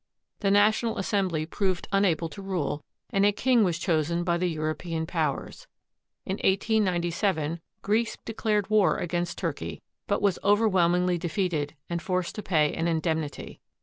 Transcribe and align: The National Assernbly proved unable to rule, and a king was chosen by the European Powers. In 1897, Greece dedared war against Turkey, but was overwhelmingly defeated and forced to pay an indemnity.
The 0.39 0.49
National 0.49 0.95
Assernbly 0.97 1.45
proved 1.51 1.87
unable 1.91 2.27
to 2.29 2.41
rule, 2.41 2.83
and 3.11 3.23
a 3.23 3.31
king 3.31 3.63
was 3.63 3.77
chosen 3.77 4.23
by 4.23 4.39
the 4.39 4.47
European 4.49 5.05
Powers. 5.05 5.67
In 6.25 6.37
1897, 6.37 7.61
Greece 7.83 8.17
dedared 8.25 8.71
war 8.71 8.97
against 8.97 9.37
Turkey, 9.37 9.83
but 10.07 10.19
was 10.19 10.39
overwhelmingly 10.43 11.19
defeated 11.19 11.75
and 11.87 12.01
forced 12.01 12.33
to 12.33 12.41
pay 12.41 12.73
an 12.73 12.87
indemnity. 12.87 13.59